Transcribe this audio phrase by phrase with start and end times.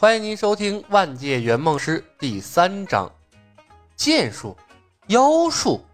[0.00, 3.12] 欢迎您收听《万界圆梦师》第三章：
[3.96, 4.56] 剑术、
[5.08, 5.84] 妖术。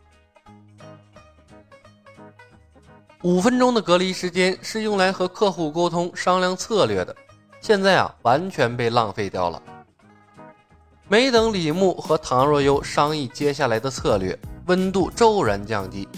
[3.22, 7.16] 五分钟的隔离时间是用来和客户沟通、商量策略的，
[7.61, 9.61] 现在啊，完全被浪费掉了。
[11.09, 16.09] 没等李牧和唐若幽商议接下来的策略，温度骤然降低，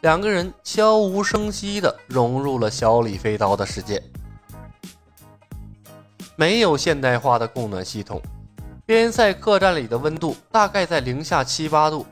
[0.00, 4.02] 两个人悄无声息地融入了小李飞刀的世界。
[6.40, 8.18] 没有现代化的供暖系统，
[8.86, 12.06] 边塞客栈里的温度大概在零下七八度。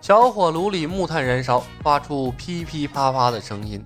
[0.00, 3.84] 小火炉里木炭燃烧，发出噼噼啪啪的声音，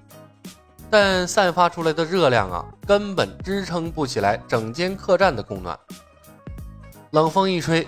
[0.89, 5.77] 但散发出来的热量啊，根本支撑不起来整间客栈的供暖。
[7.11, 7.85] 冷风一吹，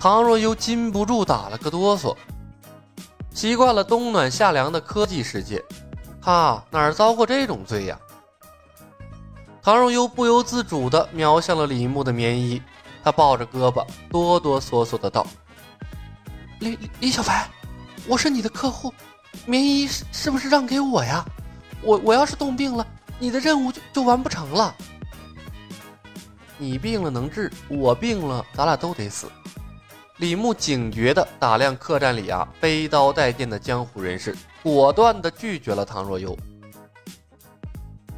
[0.00, 2.16] 唐若幽禁不住打了个哆嗦。
[3.34, 5.62] 习惯了冬暖夏凉的科技世界，
[6.18, 8.00] 他哪遭过这种罪呀？
[9.66, 12.62] 唐若幽不由自主地瞄向了李牧的棉衣，
[13.02, 15.26] 他抱着胳膊，哆哆嗦嗦地道
[16.60, 17.50] ：“李李小白，
[18.06, 18.94] 我是你的客户，
[19.44, 21.24] 棉衣是是不是让给我呀？
[21.82, 22.86] 我我要是冻病了，
[23.18, 24.72] 你的任务就就完不成了。
[26.58, 29.28] 你病了能治，我病了咱俩都得死。”
[30.18, 34.32] 李牧警觉地打量客栈里啊背刀带剑的江湖人士，
[34.62, 36.38] 果断地拒绝了唐若幽。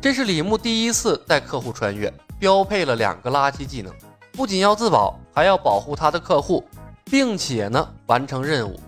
[0.01, 3.93] 这是李牧第一次带客户穿越，标配了两个垃圾技能，
[4.33, 6.65] 不仅要自保，还要保护他的客户，
[7.05, 8.79] 并且呢完成任务。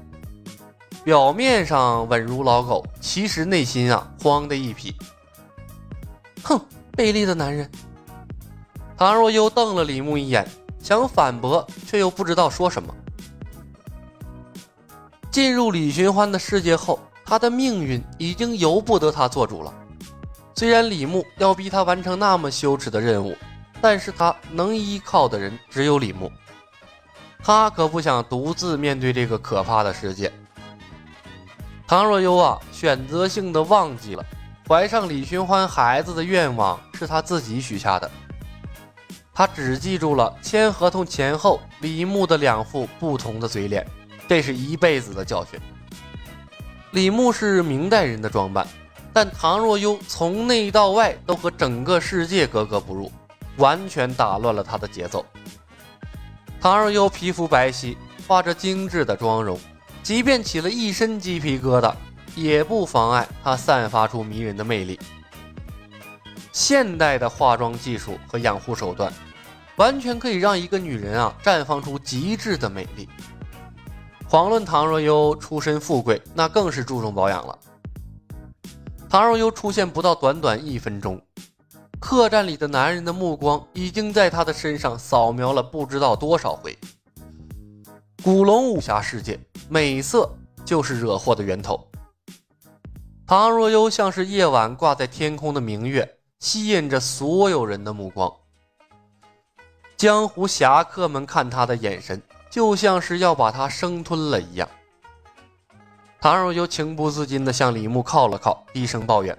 [1.03, 4.95] 表面上稳如老狗，其实内心啊慌的一批。
[6.45, 6.61] 哼，
[6.97, 7.69] 卑劣的男人！
[8.97, 12.95] 唐若幽瞪了李牧一眼，想反驳，却又不知道说什么。
[15.33, 19.75] 进入李寻欢的世界后，他的命运已经由不得他做主了。
[20.55, 23.35] 虽然李牧要逼他完成那么羞耻的任务，
[23.81, 26.31] 但是他能依靠的人只有李牧，
[27.43, 30.31] 他可不想独自面对这个可怕的世界。
[31.87, 34.25] 唐若幽啊，选择性的忘记了
[34.69, 38.11] 怀上李寻欢孩子的愿望是他自己许下的，
[39.33, 43.87] 他只记住了签合同前后李牧的两副不同的嘴脸，
[44.29, 45.59] 这是一辈子的教训。
[46.91, 48.67] 李牧是明代人的装扮。
[49.13, 53.11] 但唐若幽从内到外都和整个世界格格不入，
[53.57, 55.25] 完全打乱了他的节奏。
[56.61, 57.97] 唐若幽皮肤白皙，
[58.29, 59.59] 画着精致的妆容，
[60.03, 61.93] 即便起了一身鸡皮疙瘩，
[62.37, 65.01] 也不妨碍她散发出迷人的魅力。
[66.53, 69.13] 现代的化妆技术和养护手段，
[69.77, 73.09] 完全可以让一个女人啊绽放出极致的美丽。
[74.29, 77.59] 遑论唐若幽出身富贵，那更是注重保养了。
[79.11, 81.21] 唐若幽出现不到短短一分钟，
[81.99, 86.79] 客栈里的男人的目光已经在他的身上扫描了不知道多少回。
[88.23, 89.37] 古龙武侠世界，
[89.69, 90.31] 美色
[90.65, 91.85] 就是惹祸的源头。
[93.27, 98.33] 唐若幽像是夜晚挂在天空的明月，吸引着所有人的目光。
[99.97, 104.69] 江湖侠客们看他的眼神，就像是要把他生吞了一样。
[106.21, 109.37] 唐若幽情不自禁地向李牧靠了靠，低声抱怨：“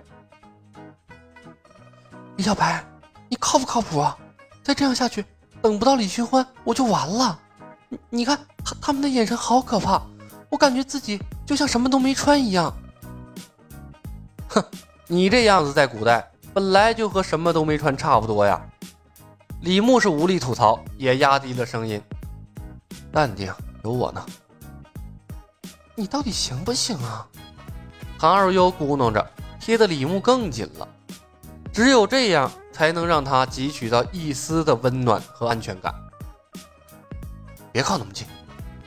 [2.37, 2.83] 李小白，
[3.29, 4.17] 你靠不靠谱啊？
[4.63, 5.23] 再这样下去，
[5.61, 7.39] 等不到李寻欢，我就完了。
[7.87, 10.01] 你你看他他们的眼神好可怕，
[10.49, 12.73] 我感觉自己就像什么都没穿一样。”
[14.49, 14.65] 哼，
[15.05, 18.59] 你这样子在古代本来就和什么都没穿差不多呀。
[19.61, 22.01] 李牧是无力吐槽，也压低了声音
[23.13, 23.53] ：“淡定，
[23.83, 24.25] 有我呢。”
[26.01, 27.27] 你到底行不行啊？
[28.17, 29.23] 唐若幽咕哝着，
[29.59, 30.87] 贴的李牧更紧了。
[31.71, 35.93] 只有这样，才能让他汲取到一丝的温暖和安全感。
[37.71, 38.25] 别靠那么近，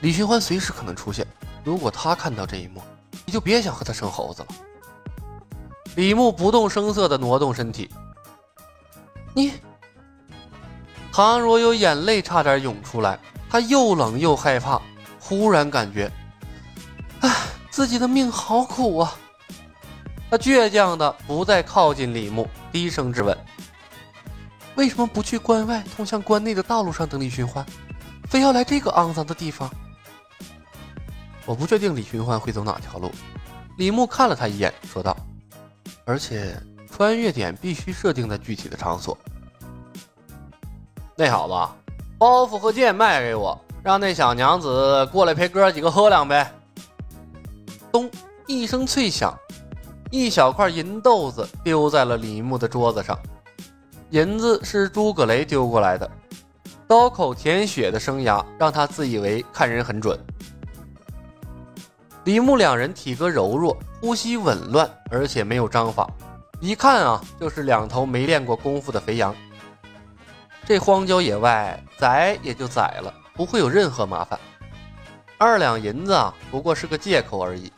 [0.01, 1.25] 李寻欢随时可能出现。
[1.63, 2.83] 如果他看到这一幕，
[3.25, 4.49] 你就别想和他生猴子了。
[5.95, 7.89] 李牧不动声色地挪动身体。
[9.33, 9.53] 你，
[11.13, 14.83] 唐若幽眼泪差点涌出来，他又冷又害怕，
[15.21, 16.11] 忽然感觉。
[17.25, 17.35] 唉，
[17.71, 19.15] 自己的命好苦啊！
[20.31, 23.35] 他倔强的不再靠近李牧，低声质问
[24.77, 27.65] ：“为什么不去关外通向关内的道路上等李寻欢，
[28.29, 29.71] 非要来这个肮脏的地方？”
[31.47, 33.11] 我不确定李寻欢会走哪条路。
[33.79, 35.17] 李牧看了他一眼，说道
[36.05, 36.55] ：“而且
[36.95, 39.17] 穿越点必须设定在具体的场所。”
[41.17, 41.75] 那好吧，
[42.19, 46.47] 包袱和剑卖给我，让那小娘子过来陪哥几个喝两杯。
[47.95, 48.11] 咚！
[48.49, 49.33] 一声脆响，
[50.11, 53.17] 一小块银豆子丢在了李牧的桌子上。
[54.11, 56.11] 银子是诸葛雷丢过来的。
[56.89, 60.19] 刀口舔血的生涯让他自以为看人很准。
[62.25, 66.11] 李牧两人体格柔弱，呼吸紊乱，而且没有章法，
[66.59, 69.33] 一看啊就是两头没练过功夫的肥羊。
[70.67, 74.37] 这荒郊野外宰也就宰了，不会有任何麻烦。
[75.39, 77.71] 二两银子啊，不过是个借口而已。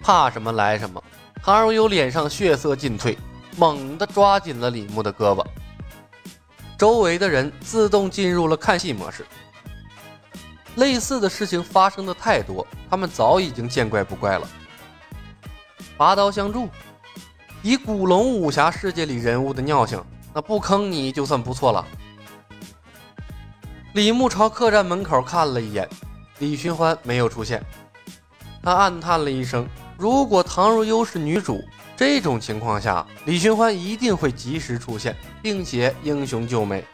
[0.00, 1.02] 怕什么来什么，
[1.42, 3.16] 唐若悠脸上血色尽退，
[3.56, 5.44] 猛地抓紧了李牧的胳膊。
[6.78, 9.26] 周围的人自动进入了看戏模式。
[10.76, 14.48] 类似的事情发生的太多，他们早已经见怪不怪了。
[15.96, 16.68] 拔刀相助，
[17.62, 20.00] 以古龙武侠世界里人物的尿性，
[20.32, 21.84] 那不坑你就算不错了。
[23.94, 25.88] 李牧朝客栈门口看了一眼，
[26.38, 27.60] 李寻欢没有出现。
[28.62, 29.66] 他暗叹了一声：
[29.98, 31.60] 如果唐若悠是女主，
[31.96, 36.84] 这种情况下，李寻欢一定会及时出现，并且英雄救美。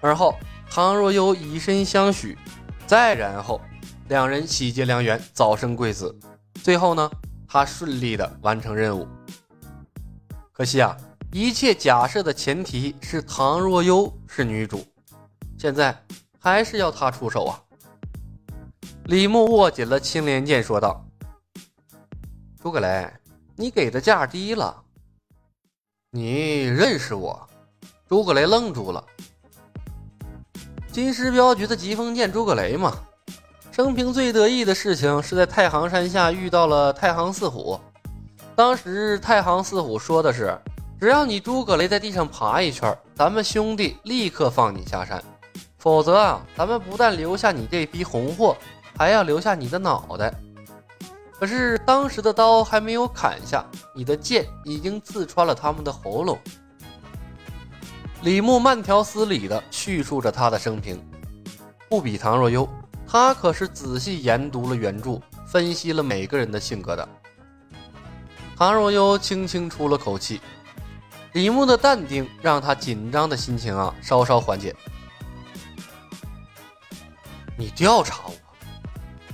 [0.00, 0.34] 而后，
[0.68, 2.36] 唐若悠以身相许。
[2.84, 3.60] 再然后，
[4.08, 6.12] 两人喜结良缘，早生贵子。
[6.64, 7.08] 最后呢，
[7.46, 9.06] 他顺利的完成任务。
[10.50, 10.96] 可惜啊，
[11.30, 14.84] 一切假设的前提是唐若悠是女主，
[15.56, 15.96] 现在
[16.40, 17.62] 还是要她出手啊！
[19.04, 21.06] 李牧握紧了青莲剑，说道
[22.62, 23.10] ：“诸葛雷，
[23.56, 24.82] 你给的价低了。
[26.10, 27.48] 你认识我？”
[28.06, 29.02] 诸葛雷愣住了。
[30.92, 32.94] 金狮镖局的疾风剑诸葛雷嘛，
[33.72, 37.80] 生平最得意的事情是在太行山下遇到了太行四虎。
[38.54, 40.54] 当时太行四虎说的是
[41.00, 45.18] ：“只要你诸葛雷在地上爬一圈，咱们兄弟立刻放你下山；
[45.78, 48.54] 否则啊，咱们不但留下你这批红货，
[48.98, 50.34] 还要留下你的脑袋。”
[51.40, 53.64] 可是当时的刀还没有砍下，
[53.94, 56.38] 你的剑已经刺穿了他们的喉咙。
[58.20, 61.02] 李牧慢条斯理地叙述着他的生平，
[61.88, 62.68] 不比唐若悠，
[63.08, 67.08] 他可是仔细研读了原著，分析了每个人的性格的。
[68.54, 70.42] 唐若悠轻轻出了口气，
[71.32, 74.76] 李牧的淡定让他紧张的心情啊稍稍缓解。
[77.56, 78.34] 你调查我？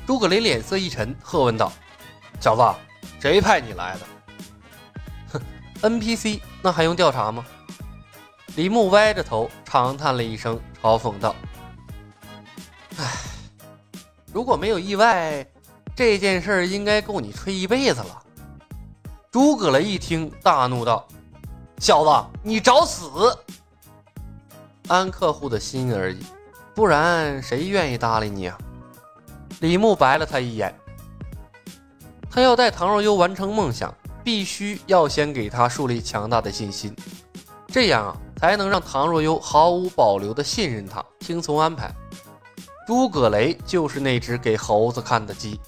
[0.07, 1.73] 诸葛雷脸色一沉，喝问道
[2.41, 2.63] ：“小子，
[3.21, 4.07] 谁派你来的？”
[5.33, 5.41] 哼
[5.83, 7.45] ，NPC，那还用调查吗？
[8.57, 11.35] 李牧歪着头长叹了一声，嘲讽道
[12.97, 13.13] ：“唉，
[14.33, 15.47] 如果没有意外，
[15.95, 18.23] 这件事应该够你吹一辈子了。”
[19.31, 21.07] 诸葛雷一听，大怒道
[21.79, 23.11] ：“小子，你找死！
[24.89, 26.25] 安客户的心而已，
[26.75, 28.57] 不然谁愿意搭理你啊？”
[29.61, 30.75] 李牧白了他一眼，
[32.37, 36.95] 他要带唐若悠完成梦想，必须要先给他树立强大的信心，
[37.69, 38.17] 这样啊。
[38.39, 41.91] 才能让唐若悠毫无保留地信任他，听从安排。
[42.87, 45.59] 诸葛雷就是那只给猴子看的鸡。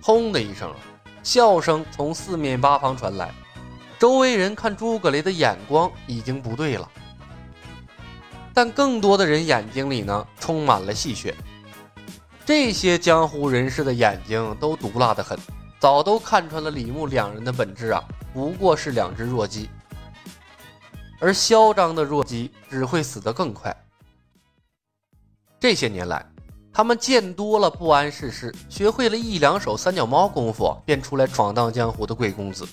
[0.00, 0.72] 轰的一声，
[1.24, 3.34] 笑声从四面八方传来。
[3.98, 6.88] 周围人看诸葛雷的眼光已经不对了，
[8.54, 11.34] 但更多的人眼睛里呢，充满了戏谑。
[12.50, 15.38] 这些江湖人士的眼睛都毒辣得很，
[15.78, 18.02] 早都看穿了李牧两人的本质啊，
[18.34, 19.70] 不过是两只弱鸡。
[21.20, 23.72] 而嚣张的弱鸡只会死得更快。
[25.60, 26.26] 这些年来，
[26.72, 32.66] 他们见多了不谙世事，学会了一两手三脚猫功夫，便出来闯荡江湖的贵公子，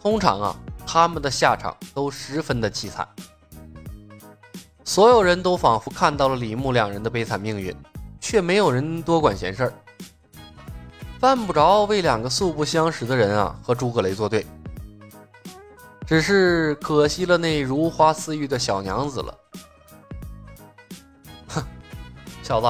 [0.00, 0.56] 通常啊，
[0.86, 3.06] 他们的下场都十分的凄惨。
[4.84, 7.76] 所有人都仿佛看到了李牧两人的悲惨命运，
[8.20, 9.72] 却没有人多管闲事儿，
[11.20, 14.44] 犯不着为两个素不相识的人啊和诸葛雷作对。
[16.06, 19.38] 只是可惜了那如花似玉的小娘子了。
[21.48, 21.62] 哼，
[22.42, 22.66] 小子，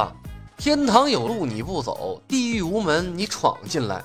[0.56, 4.02] 天堂有路你不走，地狱无门你闯进来。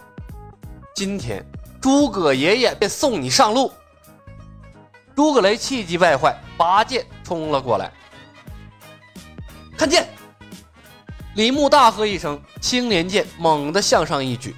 [0.93, 1.45] 今天
[1.79, 3.71] 诸葛爷爷便送你上路。
[5.15, 7.91] 诸葛雷气急败坏，拔剑冲了过来。
[9.77, 10.09] 看剑！
[11.35, 14.53] 李牧大喝一声，青莲剑猛地向上一举。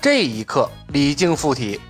[0.00, 1.80] 这一刻，李靖附体。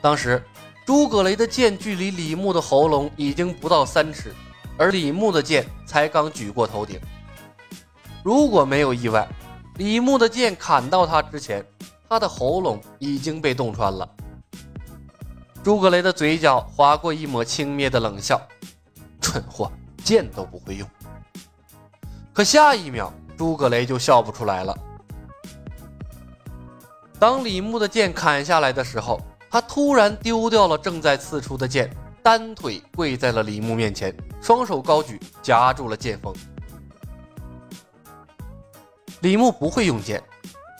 [0.00, 0.40] 当时，
[0.86, 4.32] 诸葛雷的剑距离李牧的喉咙已经不到三尺，
[4.78, 7.00] 而李牧的剑才刚举过头顶。
[8.22, 9.26] 如果没有意外，
[9.78, 11.66] 李牧的剑砍到他之前，
[12.08, 14.08] 他的喉咙已经被洞穿了。
[15.64, 18.40] 诸葛雷的嘴角划过一抹轻蔑的冷笑
[19.20, 19.72] ：“蠢货，
[20.04, 20.88] 剑都不会用。”
[22.34, 24.76] 可下一秒，诸葛雷就笑不出来了。
[27.16, 31.88] 当李牧的剑砍下来的时候，他突然丢掉了正在刺出的剑，
[32.24, 34.12] 单腿跪在了李牧面前，
[34.42, 36.34] 双手高举夹住了剑锋。
[39.20, 40.20] 李牧不会用剑，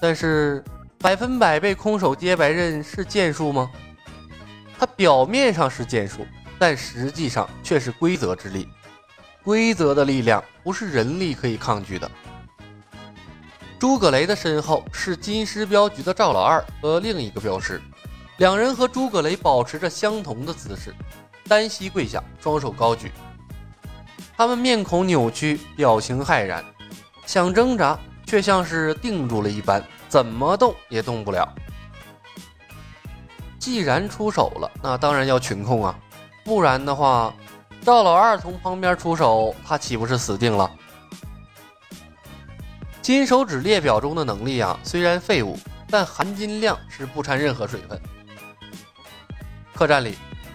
[0.02, 0.62] 但是
[0.98, 3.70] 百分百被空手接白刃是剑术吗？
[4.76, 6.26] 它表面上是剑术，
[6.58, 8.68] 但实际上却是规则之力。
[9.44, 12.10] 规则的力量不是人力可以抗拒的。
[13.78, 17.80] 诸葛雷的身后是金狮镖局的赵老二和另一个镖师，
[18.38, 20.94] 两人和诸葛雷保持着相同的姿势，
[21.46, 23.12] 单膝跪下，双手高举。
[24.36, 26.64] 他们面孔扭曲，表情骇然，
[27.26, 27.98] 想挣扎。
[28.26, 31.46] 却像是定住了一般，怎么动也动不了。
[33.58, 35.94] 既然出手了，那当然要群控啊，
[36.42, 37.32] 不然的话，
[37.84, 40.70] 赵老二从旁边出手，他岂不是死定了？
[43.02, 45.58] 金手指列表中的能力啊，虽然废物，
[45.90, 48.00] 但含金量是不掺任何水分。
[49.74, 50.14] 客栈里，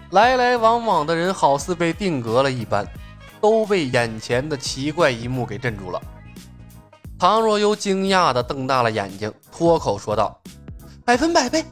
[0.09, 2.83] 来来往往的人好似被定格了一般，
[3.39, 6.01] 都被眼前的奇怪一幕给镇住了。
[7.19, 10.41] 唐若悠惊讶地瞪大了眼睛，脱口说道
[11.05, 11.63] ：“百分百倍！”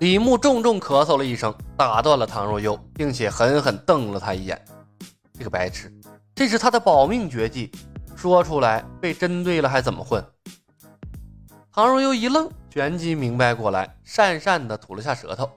[0.00, 4.62] 李牧重重咳嗽了一声，打断了唐若悠，并且狠狠瞪了他一眼。
[5.32, 5.90] 这个白痴，
[6.34, 7.72] 这是他的保命绝技，
[8.14, 10.22] 说出来被针对了还怎么混？
[11.72, 15.50] 唐若悠一愣，旋即明白过来，讪讪地吐了下舌头：“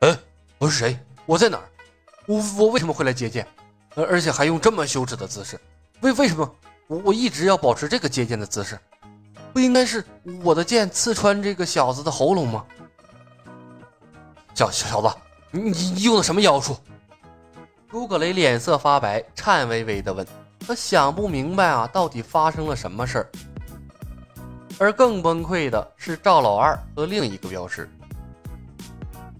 [0.00, 0.16] 嗯，
[0.56, 0.98] 我是谁？
[1.26, 1.68] 我在哪儿？
[2.26, 3.46] 我我为什么会来接见？
[3.94, 5.60] 而而且还用这么羞耻的姿势？”
[6.00, 6.50] 为为什么
[6.86, 8.78] 我我一直要保持这个接见的姿势？
[9.54, 10.04] 不应该是
[10.42, 12.64] 我的剑刺穿这个小子的喉咙吗？
[14.52, 15.16] 小小小子，
[15.52, 16.76] 你你用的什么妖术？
[17.88, 20.26] 诸葛雷脸色发白，颤巍巍地问
[20.66, 23.30] ：“他想不明白啊，到底发生了什么事儿？”
[24.76, 27.88] 而更崩溃的是赵老二和另一个镖师。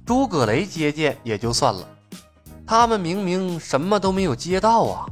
[0.07, 1.89] 诸葛雷接剑也就算了，
[2.65, 5.07] 他们明明什么都没有接到啊！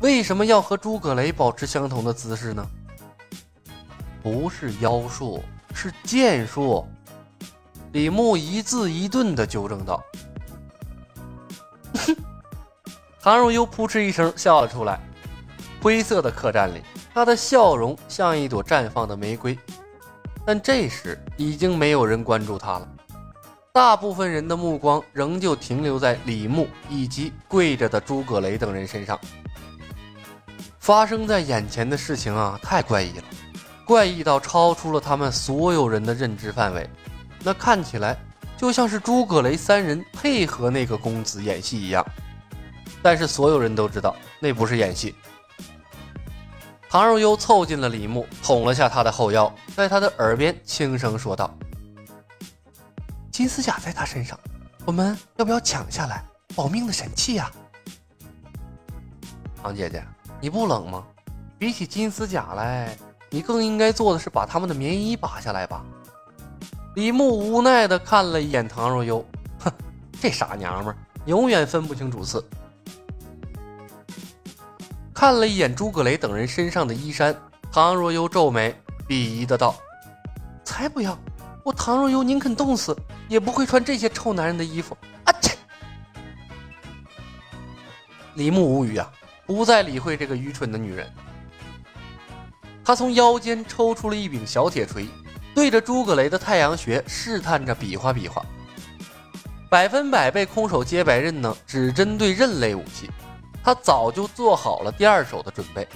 [0.00, 2.62] 为什么要和诸葛雷保持相同的姿势呢？
[4.22, 5.42] 不是妖术，
[5.74, 6.86] 是剑术。
[7.92, 10.02] 李牧一字一顿地纠正道。
[12.06, 12.16] 哼！
[13.20, 15.00] 唐若悠扑哧一声笑了出来。
[15.82, 16.80] 灰色的客栈里，
[17.12, 19.58] 他的笑容像一朵绽放的玫瑰。
[20.46, 22.88] 但这时已经没有人关注他了，
[23.72, 29.18] 大部分人的目光仍旧停留在李牧以及跪着的诸葛雷等人身上。
[30.78, 33.24] 发生在眼前的事情啊，太怪异了，
[33.86, 36.88] 怪异到超出了他们所有人的认知范围。
[37.42, 38.16] 那看起来
[38.56, 42.06] 就像是诸葛雷三人配合那个公子演戏一样，
[43.02, 45.14] 但是所有人都知道那不是演戏。
[46.88, 51.52] 唐若悠凑近了李牧，捅了下他的后腰，在他的耳边轻声说道
[53.32, 54.38] ：“金丝甲在他身上，
[54.84, 56.24] 我们要不要抢下来？
[56.54, 57.50] 保命的神器呀！”
[59.62, 60.04] 唐姐姐。
[60.40, 61.04] 你不冷吗？
[61.56, 62.96] 比起金丝甲来，
[63.32, 65.82] 你更应该做的是把他们的棉衣拔下来吧。
[66.96, 69.24] 李牧无奈地看了一眼唐若悠，
[69.58, 69.72] 哼，
[70.20, 72.44] 这傻娘们永远分不清主次。
[75.14, 77.34] 看了一眼诸葛雷等人身上的衣衫，
[77.72, 79.74] 唐若悠皱眉，鄙夷的道
[80.62, 81.18] ：“才不要！
[81.64, 82.94] 我唐若悠宁肯冻死，
[83.28, 85.56] 也不会穿这些臭男人的衣服。”啊切！
[88.34, 89.10] 李牧无语啊。
[89.44, 91.12] 不再理会这个愚蠢的女人，
[92.84, 95.08] 他从腰间抽出了一柄小铁锤，
[95.54, 98.44] 对着诸葛雷的太阳穴试探着比划比划。
[99.70, 103.08] 百分百被空手接白刃呢，只针对刃类武器，
[103.62, 105.86] 他早就做好了第二手的准备。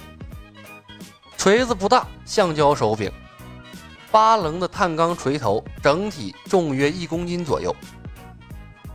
[1.37, 3.11] 锤子不大，橡胶手柄，
[4.09, 7.75] 八棱的碳钢锤头，整体重约一公斤左右。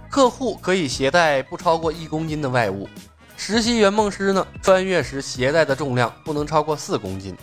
[0.08, 2.88] 客户可以携带不超过一公斤的外物。
[3.36, 7.36] 实习圆梦师呢，穿越时携带的重量不能超过四公斤。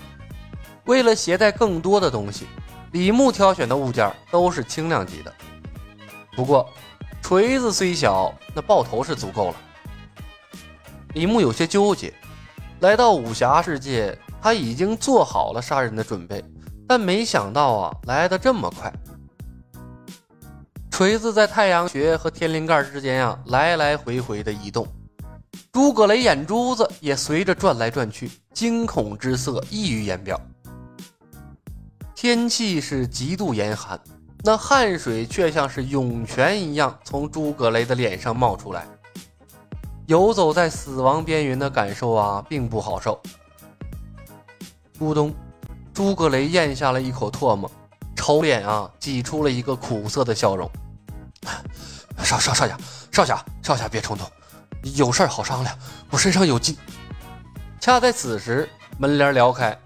[0.86, 2.48] 为了携带更多的东西，
[2.92, 5.34] 李牧挑选的物件都是轻量级的。
[6.36, 6.68] 不过，
[7.22, 9.56] 锤子虽小，那爆头是足够了。
[11.14, 12.14] 李牧有些纠结，
[12.80, 16.44] 来到武侠世界，他已经做好了杀人的准备，
[16.88, 18.92] 但没想到啊，来的这么快。
[20.90, 24.88] 锤子在太阳穴和天灵盖之间呀，来来回回的移动。
[25.72, 30.40] 诸葛雷眼珠子也随着转来转去，惊恐之色溢于言表。
[32.22, 33.98] 天气是极度严寒，
[34.44, 38.86] 那汗水却像是涌泉一样从诸葛雷的脸上冒出来。
[40.06, 43.18] 游走在死亡边缘的感受啊，并不好受。
[45.00, 45.34] 咕咚，
[45.94, 47.72] 诸葛雷咽下了一口唾沫，
[48.18, 50.70] 丑脸啊，挤出了一个苦涩的笑容。
[52.22, 52.78] 少少少侠，
[53.14, 54.30] 少侠，少侠别冲动，
[54.94, 55.74] 有事好商量。
[56.10, 56.76] 我身上有金。
[57.80, 59.80] 恰在此时，门帘撩开，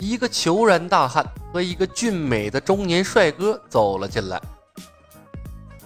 [0.00, 4.40] 一个虬髯大汉和一个俊美的中年帅哥走了进来。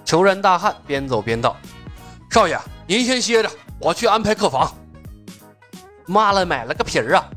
[0.07, 1.57] 虬髯大汉边走边道
[2.31, 2.57] ：“少爷，
[2.87, 4.73] 您先歇着，我去安排客房。”
[6.07, 7.29] 妈了，买了个皮儿啊！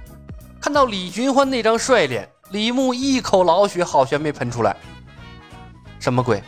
[0.61, 4.75] 看到李寻欢那张帅脸，李牧一口老血好悬没喷出来。
[5.99, 6.43] 什么鬼？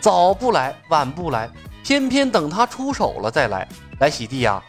[0.00, 1.50] 早不来，晚不来，
[1.82, 3.68] 偏偏等他出手了再来。
[4.00, 4.62] 来洗地呀？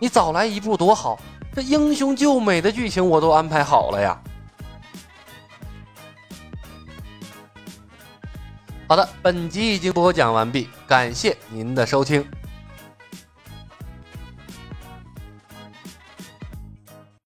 [0.00, 1.18] 你早来一步多好，
[1.56, 4.20] 这英雄救美的剧情我都安排好了呀。
[8.86, 12.22] 好的，本集已经播讲完毕，感谢您的收听。